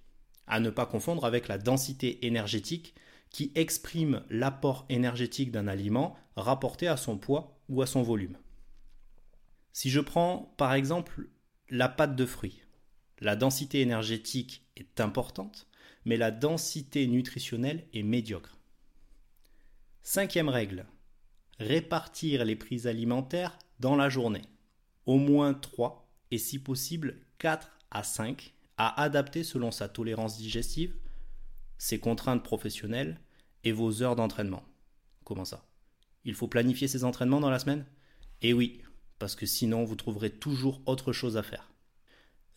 À 0.48 0.58
ne 0.58 0.68
pas 0.68 0.84
confondre 0.84 1.24
avec 1.24 1.46
la 1.46 1.58
densité 1.58 2.26
énergétique 2.26 2.96
qui 3.30 3.52
exprime 3.54 4.24
l'apport 4.30 4.84
énergétique 4.88 5.52
d'un 5.52 5.68
aliment 5.68 6.16
rapporté 6.34 6.88
à 6.88 6.96
son 6.96 7.18
poids 7.18 7.56
ou 7.68 7.82
à 7.82 7.86
son 7.86 8.02
volume. 8.02 8.36
Si 9.72 9.88
je 9.88 10.00
prends 10.00 10.52
par 10.56 10.74
exemple 10.74 11.28
la 11.68 11.88
pâte 11.88 12.16
de 12.16 12.26
fruits, 12.26 12.64
la 13.20 13.36
densité 13.36 13.80
énergétique 13.80 14.66
est 14.76 15.00
importante, 15.00 15.68
mais 16.04 16.16
la 16.16 16.32
densité 16.32 17.06
nutritionnelle 17.06 17.86
est 17.94 18.02
médiocre. 18.02 18.58
Cinquième 20.02 20.48
règle, 20.48 20.84
répartir 21.60 22.44
les 22.46 22.56
prises 22.56 22.86
alimentaires 22.86 23.56
dans 23.78 23.94
la 23.94 24.08
journée. 24.08 24.42
Au 25.06 25.18
moins 25.18 25.52
3 25.54 26.10
et 26.30 26.38
si 26.38 26.58
possible 26.58 27.20
4 27.38 27.70
à 27.90 28.02
5 28.02 28.54
à 28.78 29.02
adapter 29.02 29.44
selon 29.44 29.70
sa 29.70 29.88
tolérance 29.88 30.38
digestive, 30.38 30.96
ses 31.76 32.00
contraintes 32.00 32.42
professionnelles 32.42 33.20
et 33.62 33.72
vos 33.72 34.02
heures 34.02 34.16
d'entraînement. 34.16 34.64
Comment 35.24 35.44
ça? 35.44 35.66
Il 36.24 36.34
faut 36.34 36.48
planifier 36.48 36.88
ses 36.88 37.04
entraînements 37.04 37.40
dans 37.40 37.50
la 37.50 37.58
semaine? 37.58 37.84
Eh 38.40 38.54
oui, 38.54 38.80
parce 39.18 39.36
que 39.36 39.46
sinon 39.46 39.84
vous 39.84 39.96
trouverez 39.96 40.30
toujours 40.30 40.80
autre 40.86 41.12
chose 41.12 41.36
à 41.36 41.42
faire. 41.42 41.70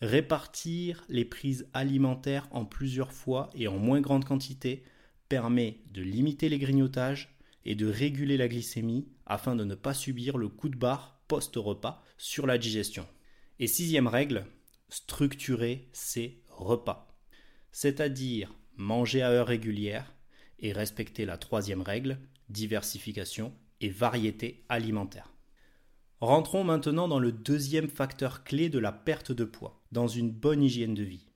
Répartir 0.00 1.04
les 1.10 1.26
prises 1.26 1.68
alimentaires 1.74 2.48
en 2.52 2.64
plusieurs 2.64 3.12
fois 3.12 3.50
et 3.54 3.68
en 3.68 3.76
moins 3.76 4.00
grande 4.00 4.24
quantité 4.24 4.82
permet 5.28 5.80
de 5.92 6.02
limiter 6.02 6.48
les 6.48 6.58
grignotages 6.58 7.33
et 7.64 7.74
de 7.74 7.86
réguler 7.86 8.36
la 8.36 8.48
glycémie 8.48 9.08
afin 9.26 9.56
de 9.56 9.64
ne 9.64 9.74
pas 9.74 9.94
subir 9.94 10.36
le 10.36 10.48
coup 10.48 10.68
de 10.68 10.76
barre 10.76 11.22
post-repas 11.28 12.02
sur 12.18 12.46
la 12.46 12.58
digestion. 12.58 13.06
Et 13.58 13.66
sixième 13.66 14.06
règle, 14.06 14.46
structurer 14.88 15.88
ses 15.92 16.42
repas. 16.48 17.16
C'est-à-dire 17.72 18.54
manger 18.76 19.22
à 19.22 19.30
heure 19.30 19.46
régulière 19.46 20.14
et 20.58 20.72
respecter 20.72 21.24
la 21.24 21.38
troisième 21.38 21.82
règle, 21.82 22.18
diversification 22.48 23.52
et 23.80 23.88
variété 23.88 24.64
alimentaire. 24.68 25.32
Rentrons 26.20 26.64
maintenant 26.64 27.08
dans 27.08 27.18
le 27.18 27.32
deuxième 27.32 27.88
facteur 27.88 28.44
clé 28.44 28.68
de 28.68 28.78
la 28.78 28.92
perte 28.92 29.32
de 29.32 29.44
poids, 29.44 29.82
dans 29.92 30.08
une 30.08 30.30
bonne 30.30 30.62
hygiène 30.62 30.94
de 30.94 31.02
vie. 31.02 31.26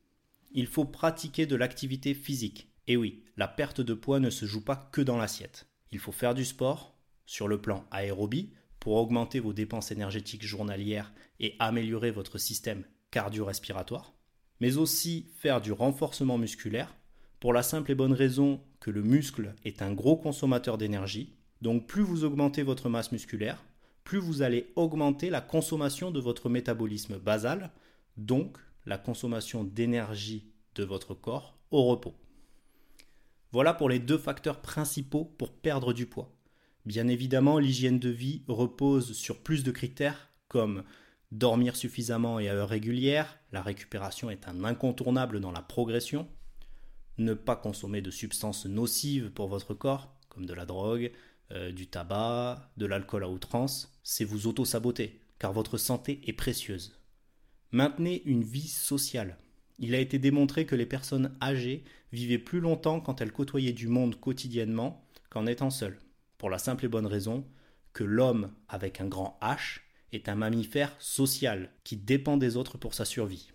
Il 0.52 0.66
faut 0.66 0.86
pratiquer 0.86 1.46
de 1.46 1.56
l'activité 1.56 2.14
physique. 2.14 2.72
Et 2.86 2.96
oui, 2.96 3.22
la 3.36 3.48
perte 3.48 3.82
de 3.82 3.92
poids 3.92 4.18
ne 4.18 4.30
se 4.30 4.46
joue 4.46 4.64
pas 4.64 4.88
que 4.92 5.02
dans 5.02 5.18
l'assiette. 5.18 5.67
Il 5.92 5.98
faut 5.98 6.12
faire 6.12 6.34
du 6.34 6.44
sport, 6.44 6.94
sur 7.26 7.48
le 7.48 7.60
plan 7.60 7.84
aérobie, 7.90 8.52
pour 8.80 8.94
augmenter 8.94 9.40
vos 9.40 9.52
dépenses 9.52 9.90
énergétiques 9.90 10.46
journalières 10.46 11.12
et 11.40 11.56
améliorer 11.58 12.10
votre 12.10 12.38
système 12.38 12.84
cardio-respiratoire, 13.10 14.14
mais 14.60 14.76
aussi 14.76 15.30
faire 15.36 15.60
du 15.60 15.72
renforcement 15.72 16.38
musculaire, 16.38 16.94
pour 17.40 17.52
la 17.52 17.62
simple 17.62 17.92
et 17.92 17.94
bonne 17.94 18.12
raison 18.12 18.60
que 18.80 18.90
le 18.90 19.02
muscle 19.02 19.54
est 19.64 19.82
un 19.82 19.92
gros 19.92 20.16
consommateur 20.16 20.78
d'énergie. 20.78 21.36
Donc 21.62 21.86
plus 21.86 22.02
vous 22.02 22.24
augmentez 22.24 22.62
votre 22.62 22.88
masse 22.88 23.12
musculaire, 23.12 23.64
plus 24.04 24.18
vous 24.18 24.42
allez 24.42 24.72
augmenter 24.76 25.30
la 25.30 25.40
consommation 25.40 26.10
de 26.10 26.20
votre 26.20 26.48
métabolisme 26.48 27.18
basal, 27.18 27.70
donc 28.16 28.56
la 28.86 28.98
consommation 28.98 29.64
d'énergie 29.64 30.50
de 30.74 30.84
votre 30.84 31.14
corps 31.14 31.58
au 31.70 31.84
repos. 31.84 32.14
Voilà 33.52 33.74
pour 33.74 33.88
les 33.88 33.98
deux 33.98 34.18
facteurs 34.18 34.60
principaux 34.60 35.24
pour 35.24 35.52
perdre 35.52 35.92
du 35.92 36.06
poids. 36.06 36.34
Bien 36.84 37.08
évidemment, 37.08 37.58
l'hygiène 37.58 37.98
de 37.98 38.10
vie 38.10 38.42
repose 38.48 39.12
sur 39.12 39.42
plus 39.42 39.64
de 39.64 39.70
critères 39.70 40.28
comme 40.48 40.84
dormir 41.32 41.76
suffisamment 41.76 42.38
et 42.40 42.48
à 42.48 42.54
heure 42.54 42.68
régulière, 42.68 43.38
la 43.52 43.62
récupération 43.62 44.30
est 44.30 44.48
un 44.48 44.64
incontournable 44.64 45.40
dans 45.40 45.52
la 45.52 45.62
progression, 45.62 46.28
ne 47.18 47.34
pas 47.34 47.56
consommer 47.56 48.00
de 48.00 48.10
substances 48.10 48.66
nocives 48.66 49.30
pour 49.30 49.48
votre 49.48 49.74
corps, 49.74 50.14
comme 50.28 50.46
de 50.46 50.54
la 50.54 50.64
drogue, 50.64 51.12
euh, 51.52 51.72
du 51.72 51.86
tabac, 51.86 52.70
de 52.76 52.86
l'alcool 52.86 53.24
à 53.24 53.28
outrance, 53.28 53.98
c'est 54.02 54.24
vous 54.24 54.46
auto-saboter, 54.46 55.20
car 55.38 55.52
votre 55.52 55.76
santé 55.76 56.20
est 56.26 56.32
précieuse. 56.32 56.98
Maintenez 57.72 58.22
une 58.24 58.44
vie 58.44 58.68
sociale. 58.68 59.36
Il 59.78 59.94
a 59.94 59.98
été 59.98 60.18
démontré 60.18 60.66
que 60.66 60.74
les 60.74 60.86
personnes 60.86 61.36
âgées 61.40 61.84
vivaient 62.12 62.38
plus 62.38 62.60
longtemps 62.60 63.00
quand 63.00 63.20
elles 63.20 63.32
côtoyaient 63.32 63.72
du 63.72 63.88
monde 63.88 64.18
quotidiennement 64.18 65.04
qu'en 65.30 65.46
étant 65.46 65.70
seules, 65.70 65.98
pour 66.36 66.50
la 66.50 66.58
simple 66.58 66.86
et 66.86 66.88
bonne 66.88 67.06
raison 67.06 67.44
que 67.92 68.04
l'homme 68.04 68.52
avec 68.68 69.00
un 69.00 69.08
grand 69.08 69.38
H 69.42 69.80
est 70.12 70.28
un 70.28 70.34
mammifère 70.34 70.94
social 70.98 71.70
qui 71.84 71.96
dépend 71.96 72.36
des 72.36 72.56
autres 72.56 72.78
pour 72.78 72.94
sa 72.94 73.04
survie. 73.04 73.50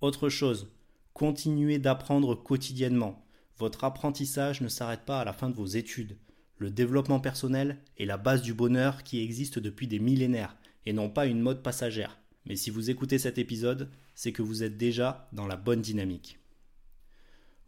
Autre 0.00 0.28
chose, 0.28 0.68
continuez 1.12 1.78
d'apprendre 1.78 2.34
quotidiennement. 2.34 3.24
Votre 3.58 3.84
apprentissage 3.84 4.60
ne 4.60 4.68
s'arrête 4.68 5.04
pas 5.04 5.20
à 5.20 5.24
la 5.24 5.32
fin 5.32 5.48
de 5.50 5.54
vos 5.54 5.66
études. 5.66 6.16
Le 6.56 6.70
développement 6.70 7.20
personnel 7.20 7.78
est 7.98 8.04
la 8.04 8.16
base 8.16 8.42
du 8.42 8.54
bonheur 8.54 9.02
qui 9.02 9.22
existe 9.22 9.58
depuis 9.58 9.88
des 9.88 9.98
millénaires 9.98 10.56
et 10.86 10.92
non 10.92 11.10
pas 11.10 11.26
une 11.26 11.40
mode 11.40 11.62
passagère. 11.62 12.21
Mais 12.46 12.56
si 12.56 12.70
vous 12.70 12.90
écoutez 12.90 13.18
cet 13.18 13.38
épisode, 13.38 13.90
c'est 14.14 14.32
que 14.32 14.42
vous 14.42 14.62
êtes 14.62 14.76
déjà 14.76 15.28
dans 15.32 15.46
la 15.46 15.56
bonne 15.56 15.80
dynamique. 15.80 16.38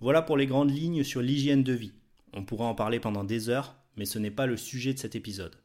Voilà 0.01 0.23
pour 0.23 0.37
les 0.37 0.47
grandes 0.47 0.71
lignes 0.71 1.05
sur 1.05 1.23
l'hygiène 1.23 1.63
de 1.63 1.73
vie. 1.73 1.93
On 2.33 2.45
pourra 2.45 2.67
en 2.67 2.75
parler 2.75 3.01
pendant 3.01 3.25
des 3.25 3.49
heures, 3.49 3.77
mais 3.97 4.05
ce 4.05 4.19
n'est 4.19 4.31
pas 4.31 4.47
le 4.47 4.57
sujet 4.57 4.93
de 4.93 4.99
cet 4.99 5.15
épisode. 5.15 5.57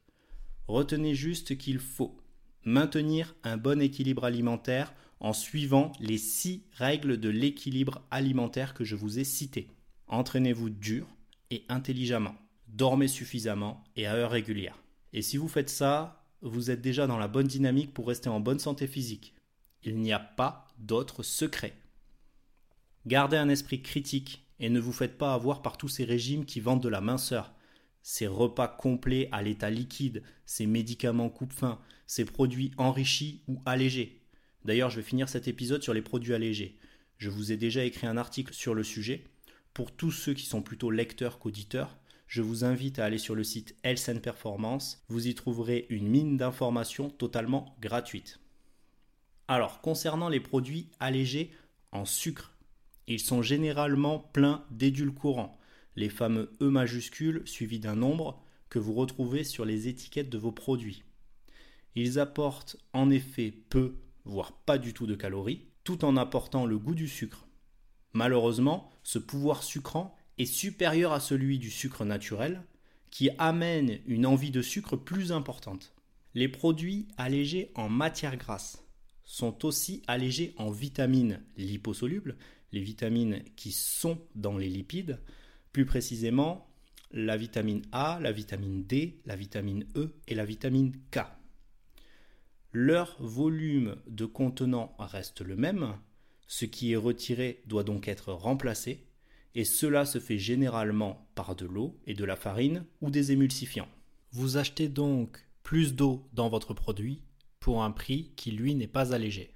Retenez 0.67 1.15
juste 1.15 1.57
qu'il 1.57 1.79
faut 1.79 2.17
maintenir 2.63 3.35
un 3.43 3.57
bon 3.57 3.81
équilibre 3.81 4.25
alimentaire 4.25 4.93
en 5.19 5.33
suivant 5.33 5.91
les 5.99 6.17
six 6.17 6.63
règles 6.73 7.19
de 7.19 7.29
l'équilibre 7.29 8.03
alimentaire 8.11 8.73
que 8.73 8.83
je 8.83 8.95
vous 8.95 9.19
ai 9.19 9.23
citées. 9.23 9.71
Entraînez-vous 10.07 10.69
dur 10.69 11.07
et 11.49 11.63
intelligemment 11.67 12.35
dormez 12.73 13.07
suffisamment 13.07 13.83
et 13.95 14.07
à 14.07 14.15
heure 14.15 14.31
régulière. 14.31 14.77
Et 15.13 15.21
si 15.21 15.37
vous 15.37 15.47
faites 15.47 15.69
ça, 15.69 16.18
vous 16.41 16.71
êtes 16.71 16.81
déjà 16.81 17.07
dans 17.07 17.17
la 17.17 17.27
bonne 17.27 17.47
dynamique 17.47 17.93
pour 17.93 18.07
rester 18.07 18.29
en 18.29 18.39
bonne 18.39 18.59
santé 18.59 18.87
physique. 18.87 19.33
Il 19.83 19.97
n'y 19.97 20.13
a 20.13 20.19
pas 20.19 20.67
d'autre 20.77 21.23
secret. 21.23 21.73
Gardez 23.05 23.37
un 23.37 23.49
esprit 23.49 23.81
critique 23.81 24.45
et 24.59 24.69
ne 24.69 24.79
vous 24.79 24.91
faites 24.91 25.17
pas 25.17 25.33
avoir 25.33 25.61
par 25.61 25.77
tous 25.77 25.87
ces 25.87 26.03
régimes 26.03 26.45
qui 26.45 26.59
vendent 26.59 26.83
de 26.83 26.89
la 26.89 27.01
minceur, 27.01 27.53
ces 28.01 28.27
repas 28.27 28.67
complets 28.67 29.29
à 29.31 29.41
l'état 29.41 29.69
liquide, 29.69 30.23
ces 30.45 30.65
médicaments 30.65 31.29
coupe-faim, 31.29 31.79
ces 32.07 32.25
produits 32.25 32.71
enrichis 32.77 33.41
ou 33.47 33.61
allégés. 33.65 34.21
D'ailleurs, 34.65 34.89
je 34.89 34.97
vais 34.97 35.03
finir 35.03 35.29
cet 35.29 35.47
épisode 35.47 35.83
sur 35.83 35.93
les 35.93 36.01
produits 36.01 36.33
allégés. 36.33 36.77
Je 37.17 37.29
vous 37.29 37.51
ai 37.51 37.57
déjà 37.57 37.83
écrit 37.83 38.07
un 38.07 38.17
article 38.17 38.53
sur 38.53 38.73
le 38.73 38.83
sujet. 38.83 39.23
Pour 39.73 39.91
tous 39.91 40.11
ceux 40.11 40.33
qui 40.33 40.45
sont 40.45 40.61
plutôt 40.61 40.91
lecteurs 40.91 41.39
qu'auditeurs, 41.39 41.97
je 42.29 42.43
vous 42.43 42.63
invite 42.63 42.99
à 42.99 43.05
aller 43.05 43.17
sur 43.17 43.33
le 43.33 43.43
site 43.43 43.75
Health 43.83 44.21
Performance. 44.21 45.03
Vous 45.09 45.27
y 45.27 45.33
trouverez 45.33 45.87
une 45.89 46.07
mine 46.07 46.37
d'informations 46.37 47.09
totalement 47.09 47.75
gratuite. 47.81 48.39
Alors, 49.47 49.81
concernant 49.81 50.29
les 50.29 50.39
produits 50.39 50.91
allégés 50.99 51.51
en 51.91 52.05
sucre, 52.05 52.53
ils 53.07 53.19
sont 53.19 53.41
généralement 53.41 54.19
pleins 54.19 54.63
d'édulcorants, 54.69 55.57
les 55.95 56.09
fameux 56.09 56.51
E 56.61 56.69
majuscules 56.69 57.41
suivis 57.45 57.79
d'un 57.79 57.95
nombre 57.95 58.39
que 58.69 58.77
vous 58.77 58.93
retrouvez 58.93 59.43
sur 59.43 59.65
les 59.65 59.87
étiquettes 59.87 60.29
de 60.29 60.37
vos 60.37 60.51
produits. 60.51 61.03
Ils 61.95 62.19
apportent 62.19 62.77
en 62.93 63.09
effet 63.09 63.51
peu, 63.71 63.95
voire 64.23 64.51
pas 64.51 64.77
du 64.77 64.93
tout 64.93 65.07
de 65.07 65.15
calories, 65.15 65.65
tout 65.83 66.05
en 66.05 66.15
apportant 66.15 66.67
le 66.67 66.77
goût 66.77 66.93
du 66.93 67.07
sucre. 67.07 67.47
Malheureusement, 68.13 68.91
ce 69.01 69.17
pouvoir 69.17 69.63
sucrant 69.63 70.15
est 70.39 70.45
supérieur 70.45 71.11
à 71.13 71.19
celui 71.19 71.59
du 71.59 71.69
sucre 71.69 72.05
naturel, 72.05 72.63
qui 73.11 73.29
amène 73.37 73.99
une 74.07 74.25
envie 74.25 74.51
de 74.51 74.61
sucre 74.61 74.95
plus 74.95 75.31
importante. 75.31 75.93
Les 76.33 76.47
produits 76.47 77.07
allégés 77.17 77.71
en 77.75 77.89
matière 77.89 78.37
grasse 78.37 78.83
sont 79.23 79.65
aussi 79.65 80.01
allégés 80.07 80.53
en 80.57 80.71
vitamines 80.71 81.43
liposolubles, 81.57 82.37
les 82.71 82.81
vitamines 82.81 83.43
qui 83.55 83.71
sont 83.71 84.19
dans 84.35 84.57
les 84.57 84.69
lipides, 84.69 85.19
plus 85.71 85.85
précisément 85.85 86.67
la 87.11 87.37
vitamine 87.37 87.81
A, 87.91 88.19
la 88.21 88.31
vitamine 88.31 88.83
D, 88.83 89.19
la 89.25 89.35
vitamine 89.35 89.85
E 89.95 90.15
et 90.27 90.35
la 90.35 90.45
vitamine 90.45 90.93
K. 91.11 91.21
Leur 92.71 93.15
volume 93.19 93.95
de 94.07 94.25
contenant 94.25 94.95
reste 94.99 95.41
le 95.41 95.55
même, 95.55 95.95
ce 96.47 96.65
qui 96.65 96.91
est 96.91 96.97
retiré 96.97 97.63
doit 97.65 97.83
donc 97.83 98.07
être 98.07 98.31
remplacé, 98.31 99.08
et 99.55 99.65
cela 99.65 100.05
se 100.05 100.19
fait 100.19 100.37
généralement 100.37 101.27
par 101.35 101.55
de 101.55 101.65
l'eau 101.65 101.97
et 102.05 102.13
de 102.13 102.25
la 102.25 102.35
farine 102.35 102.85
ou 103.01 103.09
des 103.09 103.31
émulsifiants. 103.31 103.87
Vous 104.31 104.57
achetez 104.57 104.87
donc 104.87 105.39
plus 105.63 105.95
d'eau 105.95 106.27
dans 106.33 106.49
votre 106.49 106.73
produit 106.73 107.21
pour 107.59 107.83
un 107.83 107.91
prix 107.91 108.31
qui 108.35 108.51
lui 108.51 108.75
n'est 108.75 108.87
pas 108.87 109.13
allégé. 109.13 109.53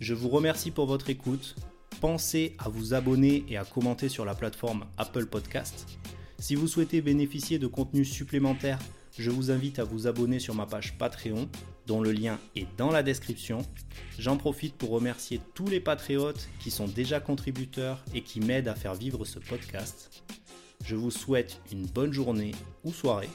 Je 0.00 0.14
vous 0.14 0.28
remercie 0.28 0.70
pour 0.70 0.86
votre 0.86 1.10
écoute. 1.10 1.54
Pensez 2.00 2.56
à 2.58 2.68
vous 2.68 2.94
abonner 2.94 3.44
et 3.48 3.56
à 3.56 3.64
commenter 3.64 4.08
sur 4.08 4.24
la 4.24 4.34
plateforme 4.34 4.86
Apple 4.96 5.26
Podcast. 5.26 5.86
Si 6.38 6.56
vous 6.56 6.66
souhaitez 6.66 7.00
bénéficier 7.00 7.60
de 7.60 7.68
contenus 7.68 8.10
supplémentaires, 8.10 8.80
je 9.16 9.30
vous 9.30 9.50
invite 9.50 9.78
à 9.78 9.84
vous 9.84 10.08
abonner 10.08 10.40
sur 10.40 10.54
ma 10.54 10.66
page 10.66 10.98
Patreon, 10.98 11.48
dont 11.86 12.00
le 12.00 12.12
lien 12.12 12.38
est 12.56 12.66
dans 12.76 12.90
la 12.90 13.02
description. 13.02 13.58
J'en 14.18 14.36
profite 14.36 14.74
pour 14.76 14.90
remercier 14.90 15.40
tous 15.54 15.66
les 15.66 15.80
patriotes 15.80 16.48
qui 16.60 16.70
sont 16.70 16.88
déjà 16.88 17.20
contributeurs 17.20 18.04
et 18.14 18.22
qui 18.22 18.40
m'aident 18.40 18.68
à 18.68 18.74
faire 18.74 18.94
vivre 18.94 19.24
ce 19.24 19.38
podcast. 19.38 20.22
Je 20.84 20.96
vous 20.96 21.10
souhaite 21.10 21.60
une 21.70 21.86
bonne 21.86 22.12
journée 22.12 22.52
ou 22.84 22.92
soirée, 22.92 23.30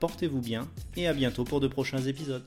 portez-vous 0.00 0.40
bien 0.40 0.68
et 0.96 1.06
à 1.06 1.14
bientôt 1.14 1.44
pour 1.44 1.60
de 1.60 1.68
prochains 1.68 2.02
épisodes. 2.02 2.44